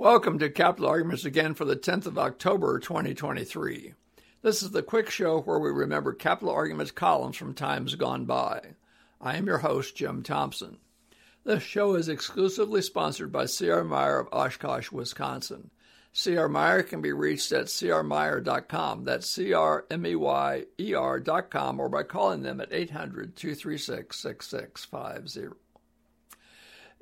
Welcome 0.00 0.38
to 0.38 0.48
Capital 0.48 0.88
Arguments 0.88 1.26
again 1.26 1.52
for 1.52 1.66
the 1.66 1.76
10th 1.76 2.06
of 2.06 2.18
October 2.18 2.78
2023. 2.78 3.92
This 4.40 4.62
is 4.62 4.70
the 4.70 4.82
quick 4.82 5.10
show 5.10 5.42
where 5.42 5.58
we 5.58 5.68
remember 5.68 6.14
Capital 6.14 6.54
Arguments 6.54 6.90
columns 6.90 7.36
from 7.36 7.52
times 7.52 7.96
gone 7.96 8.24
by. 8.24 8.62
I 9.20 9.36
am 9.36 9.46
your 9.46 9.58
host, 9.58 9.94
Jim 9.94 10.22
Thompson. 10.22 10.78
This 11.44 11.62
show 11.62 11.96
is 11.96 12.08
exclusively 12.08 12.80
sponsored 12.80 13.30
by 13.30 13.44
C.R. 13.44 13.84
Meyer 13.84 14.20
of 14.20 14.28
Oshkosh, 14.32 14.90
Wisconsin. 14.90 15.68
C.R. 16.14 16.48
Meyer 16.48 16.82
can 16.82 17.02
be 17.02 17.12
reached 17.12 17.52
at 17.52 17.66
crmeyer.com. 17.66 19.04
That's 19.04 19.38
dot 21.24 21.50
com 21.50 21.78
or 21.78 21.90
by 21.90 22.04
calling 22.04 22.42
them 22.42 22.62
at 22.62 22.70
800-236-6650. 22.70 25.52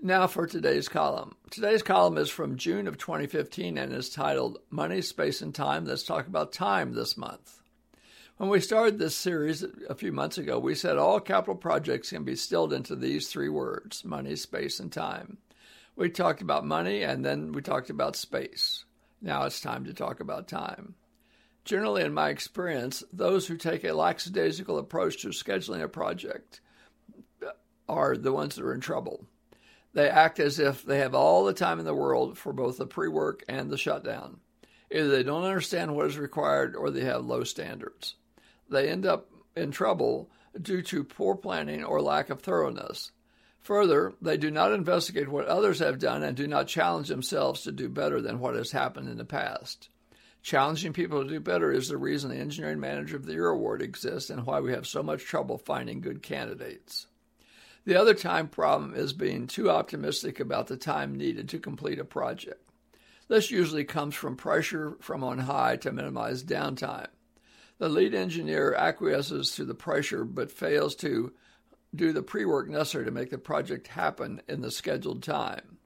Now 0.00 0.28
for 0.28 0.46
today's 0.46 0.88
column. 0.88 1.34
Today's 1.50 1.82
column 1.82 2.18
is 2.18 2.30
from 2.30 2.56
June 2.56 2.86
of 2.86 2.98
2015 2.98 3.76
and 3.76 3.92
is 3.92 4.08
titled 4.08 4.58
Money, 4.70 5.02
Space, 5.02 5.42
and 5.42 5.52
Time. 5.52 5.86
Let's 5.86 6.04
talk 6.04 6.28
about 6.28 6.52
time 6.52 6.92
this 6.92 7.16
month. 7.16 7.60
When 8.36 8.48
we 8.48 8.60
started 8.60 9.00
this 9.00 9.16
series 9.16 9.64
a 9.88 9.96
few 9.96 10.12
months 10.12 10.38
ago, 10.38 10.60
we 10.60 10.76
said 10.76 10.98
all 10.98 11.18
capital 11.18 11.56
projects 11.56 12.10
can 12.10 12.22
be 12.22 12.34
distilled 12.34 12.72
into 12.72 12.94
these 12.94 13.26
three 13.26 13.48
words 13.48 14.04
money, 14.04 14.36
space, 14.36 14.78
and 14.78 14.92
time. 14.92 15.38
We 15.96 16.10
talked 16.10 16.42
about 16.42 16.64
money 16.64 17.02
and 17.02 17.24
then 17.24 17.50
we 17.50 17.60
talked 17.60 17.90
about 17.90 18.14
space. 18.14 18.84
Now 19.20 19.46
it's 19.46 19.60
time 19.60 19.84
to 19.86 19.92
talk 19.92 20.20
about 20.20 20.46
time. 20.46 20.94
Generally, 21.64 22.04
in 22.04 22.14
my 22.14 22.28
experience, 22.28 23.02
those 23.12 23.48
who 23.48 23.56
take 23.56 23.82
a 23.82 23.94
lackadaisical 23.94 24.78
approach 24.78 25.22
to 25.22 25.30
scheduling 25.30 25.82
a 25.82 25.88
project 25.88 26.60
are 27.88 28.16
the 28.16 28.32
ones 28.32 28.54
that 28.54 28.64
are 28.64 28.72
in 28.72 28.80
trouble. 28.80 29.26
They 29.94 30.08
act 30.08 30.38
as 30.38 30.58
if 30.58 30.82
they 30.82 30.98
have 30.98 31.14
all 31.14 31.44
the 31.44 31.54
time 31.54 31.78
in 31.78 31.84
the 31.84 31.94
world 31.94 32.38
for 32.38 32.52
both 32.52 32.78
the 32.78 32.86
pre 32.86 33.08
work 33.08 33.42
and 33.48 33.70
the 33.70 33.78
shutdown. 33.78 34.40
Either 34.90 35.08
they 35.08 35.22
don't 35.22 35.44
understand 35.44 35.94
what 35.94 36.06
is 36.06 36.18
required 36.18 36.74
or 36.74 36.90
they 36.90 37.04
have 37.04 37.24
low 37.24 37.44
standards. 37.44 38.14
They 38.70 38.88
end 38.88 39.06
up 39.06 39.30
in 39.56 39.70
trouble 39.70 40.30
due 40.60 40.82
to 40.82 41.04
poor 41.04 41.34
planning 41.34 41.84
or 41.84 42.00
lack 42.00 42.30
of 42.30 42.40
thoroughness. 42.40 43.12
Further, 43.60 44.14
they 44.22 44.36
do 44.36 44.50
not 44.50 44.72
investigate 44.72 45.28
what 45.28 45.46
others 45.46 45.80
have 45.80 45.98
done 45.98 46.22
and 46.22 46.36
do 46.36 46.46
not 46.46 46.68
challenge 46.68 47.08
themselves 47.08 47.62
to 47.62 47.72
do 47.72 47.88
better 47.88 48.20
than 48.20 48.38
what 48.38 48.54
has 48.54 48.70
happened 48.70 49.08
in 49.08 49.18
the 49.18 49.24
past. 49.24 49.88
Challenging 50.42 50.92
people 50.92 51.22
to 51.22 51.28
do 51.28 51.40
better 51.40 51.72
is 51.72 51.88
the 51.88 51.96
reason 51.96 52.30
the 52.30 52.36
Engineering 52.36 52.80
Manager 52.80 53.16
of 53.16 53.26
the 53.26 53.32
Year 53.32 53.48
award 53.48 53.82
exists 53.82 54.30
and 54.30 54.46
why 54.46 54.60
we 54.60 54.72
have 54.72 54.86
so 54.86 55.02
much 55.02 55.24
trouble 55.24 55.58
finding 55.58 56.00
good 56.00 56.22
candidates. 56.22 57.06
The 57.88 57.98
other 57.98 58.12
time 58.12 58.48
problem 58.48 58.92
is 58.94 59.14
being 59.14 59.46
too 59.46 59.70
optimistic 59.70 60.40
about 60.40 60.66
the 60.66 60.76
time 60.76 61.16
needed 61.16 61.48
to 61.48 61.58
complete 61.58 61.98
a 61.98 62.04
project. 62.04 62.68
This 63.28 63.50
usually 63.50 63.84
comes 63.84 64.14
from 64.14 64.36
pressure 64.36 64.98
from 65.00 65.24
on 65.24 65.38
high 65.38 65.76
to 65.76 65.90
minimize 65.90 66.44
downtime. 66.44 67.06
The 67.78 67.88
lead 67.88 68.14
engineer 68.14 68.74
acquiesces 68.74 69.52
to 69.52 69.64
the 69.64 69.74
pressure 69.74 70.26
but 70.26 70.52
fails 70.52 70.96
to 70.96 71.32
do 71.94 72.12
the 72.12 72.22
pre 72.22 72.44
work 72.44 72.68
necessary 72.68 73.06
to 73.06 73.10
make 73.10 73.30
the 73.30 73.38
project 73.38 73.86
happen 73.86 74.42
in 74.46 74.60
the 74.60 74.70
scheduled 74.70 75.22
time. 75.22 75.78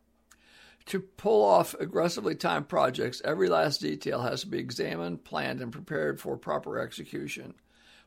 To 0.86 0.98
pull 0.98 1.44
off 1.44 1.72
aggressively 1.74 2.34
timed 2.34 2.68
projects, 2.68 3.22
every 3.24 3.48
last 3.48 3.80
detail 3.80 4.22
has 4.22 4.40
to 4.40 4.48
be 4.48 4.58
examined, 4.58 5.22
planned, 5.24 5.60
and 5.60 5.70
prepared 5.70 6.20
for 6.20 6.36
proper 6.36 6.80
execution. 6.80 7.54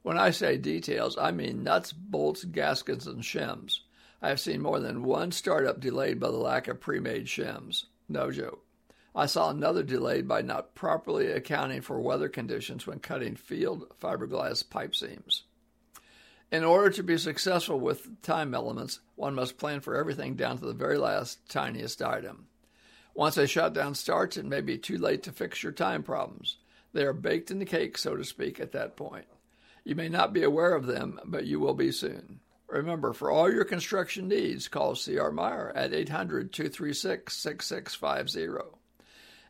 When 0.02 0.20
I 0.20 0.32
say 0.32 0.58
details, 0.58 1.18
I 1.18 1.32
mean 1.32 1.64
nuts, 1.64 1.92
bolts, 1.92 2.44
gaskets, 2.44 3.08
and 3.08 3.24
shims. 3.24 3.80
I 4.26 4.30
have 4.30 4.40
seen 4.40 4.64
more 4.64 4.80
than 4.80 5.04
one 5.04 5.32
startup 5.32 5.80
delayed 5.80 6.20
by 6.20 6.32
the 6.32 6.38
lack 6.38 6.68
of 6.68 6.82
pre 6.82 7.00
made 7.00 7.28
shims. 7.28 7.86
No 8.10 8.32
joke. 8.32 8.66
I 9.16 9.28
saw 9.28 9.52
another 9.52 9.84
delayed 9.84 10.28
by 10.28 10.42
not 10.42 10.74
properly 10.74 11.28
accounting 11.28 11.82
for 11.82 12.00
weather 12.02 12.28
conditions 12.28 12.88
when 12.88 12.98
cutting 12.98 13.36
field 13.36 13.86
fiberglass 14.02 14.68
pipe 14.68 14.96
seams. 14.96 15.44
In 16.52 16.64
order 16.64 16.90
to 16.90 17.04
be 17.04 17.20
successful 17.20 17.80
with 17.80 18.20
time 18.24 18.56
elements, 18.56 19.00
one 19.14 19.36
must 19.36 19.60
plan 19.60 19.80
for 19.80 19.96
everything 19.96 20.34
down 20.34 20.58
to 20.58 20.66
the 20.66 20.74
very 20.74 20.98
last, 20.98 21.48
tiniest 21.48 22.02
item. 22.02 22.48
Once 23.14 23.38
a 23.38 23.46
shutdown 23.46 23.94
starts, 23.94 24.38
it 24.38 24.46
may 24.46 24.62
be 24.62 24.80
too 24.80 24.98
late 24.98 25.22
to 25.22 25.32
fix 25.32 25.62
your 25.62 25.72
time 25.72 26.02
problems. 26.02 26.58
They 26.94 27.04
are 27.04 27.14
baked 27.14 27.52
in 27.52 27.60
the 27.60 27.66
cake, 27.66 27.96
so 27.96 28.16
to 28.16 28.24
speak, 28.24 28.60
at 28.60 28.72
that 28.72 28.98
point. 28.98 29.28
You 29.84 29.94
may 29.94 30.10
not 30.10 30.34
be 30.34 30.42
aware 30.42 30.74
of 30.74 30.88
them, 30.88 31.20
but 31.26 31.46
you 31.46 31.60
will 31.60 31.76
be 31.76 31.92
soon. 31.92 32.40
Remember, 32.68 33.14
for 33.14 33.30
all 33.30 33.52
your 33.52 33.64
construction 33.64 34.28
needs, 34.28 34.68
call 34.68 34.96
C.R. 34.96 35.32
Meyer 35.32 35.72
at 35.76 35.94
800 35.94 36.52
236 36.52 37.38
6650. 37.38 38.78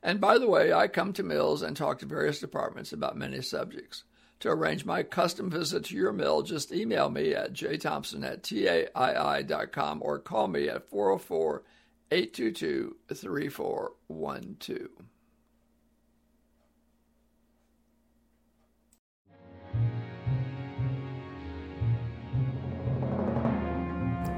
And 0.04 0.22
by 0.22 0.38
the 0.38 0.50
way, 0.50 0.72
I 0.74 0.88
come 0.88 1.14
to 1.14 1.24
mills 1.24 1.62
and 1.62 1.76
talk 1.76 2.00
to 2.00 2.06
various 2.06 2.40
departments 2.40 2.94
about 2.94 3.18
many 3.18 3.42
subjects. 3.42 4.04
To 4.42 4.50
arrange 4.50 4.86
my 4.86 5.02
custom 5.02 5.50
visit 5.50 5.86
to 5.86 5.96
your 5.96 6.12
mill, 6.12 6.42
just 6.42 6.74
email 6.74 7.10
me 7.10 7.34
at 7.34 7.54
jthompson 7.54 8.24
at 8.24 8.44
taii.com 8.44 10.02
or 10.04 10.20
call 10.20 10.48
me 10.48 10.70
at 10.70 10.90
404 10.90 11.64
822 12.12 12.96
3412. 13.12 14.90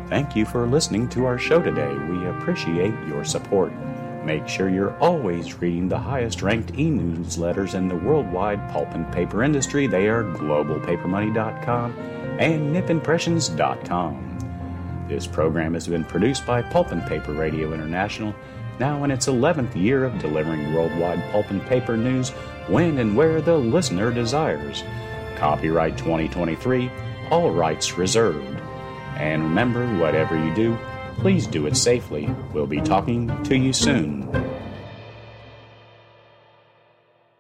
Thank 0.09 0.37
you 0.37 0.45
for 0.45 0.65
listening 0.65 1.09
to 1.09 1.25
our 1.25 1.37
show 1.37 1.61
today. 1.61 1.93
We 1.93 2.27
appreciate 2.27 2.93
your 3.07 3.25
support. 3.25 3.73
Make 4.23 4.47
sure 4.47 4.69
you're 4.69 4.97
always 4.99 5.61
reading 5.61 5.89
the 5.89 5.99
highest 5.99 6.41
ranked 6.41 6.71
e 6.77 6.89
newsletters 6.89 7.75
in 7.75 7.89
the 7.89 7.95
worldwide 7.95 8.71
pulp 8.71 8.93
and 8.93 9.11
paper 9.11 9.43
industry. 9.43 9.85
They 9.85 10.07
are 10.07 10.23
globalpapermoney.com 10.23 11.91
and 12.39 12.73
nipimpressions.com. 12.73 15.05
This 15.09 15.27
program 15.27 15.73
has 15.73 15.87
been 15.87 16.05
produced 16.05 16.45
by 16.45 16.61
Pulp 16.61 16.91
and 16.91 17.05
Paper 17.05 17.33
Radio 17.33 17.73
International, 17.73 18.33
now 18.79 19.03
in 19.03 19.11
its 19.11 19.27
11th 19.27 19.75
year 19.75 20.05
of 20.05 20.19
delivering 20.19 20.73
worldwide 20.73 21.21
pulp 21.31 21.49
and 21.49 21.65
paper 21.65 21.97
news 21.97 22.29
when 22.67 22.99
and 22.99 23.15
where 23.15 23.41
the 23.41 23.57
listener 23.57 24.11
desires. 24.11 24.83
Copyright 25.35 25.97
2023, 25.97 26.89
all 27.29 27.51
rights 27.51 27.97
reserved. 27.97 28.56
And 29.17 29.43
remember, 29.43 29.85
whatever 29.97 30.37
you 30.37 30.53
do, 30.53 30.77
please 31.17 31.47
do 31.47 31.65
it 31.65 31.75
safely. 31.75 32.29
We'll 32.53 32.67
be 32.67 32.81
talking 32.81 33.43
to 33.43 33.57
you 33.57 33.73
soon. 33.73 34.29